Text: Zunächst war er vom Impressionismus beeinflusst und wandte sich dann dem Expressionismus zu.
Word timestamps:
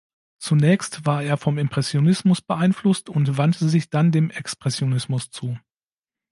Zunächst 0.39 1.05
war 1.05 1.21
er 1.21 1.37
vom 1.37 1.59
Impressionismus 1.59 2.41
beeinflusst 2.41 3.07
und 3.07 3.37
wandte 3.37 3.69
sich 3.69 3.91
dann 3.91 4.11
dem 4.11 4.31
Expressionismus 4.31 5.29
zu. 5.29 5.59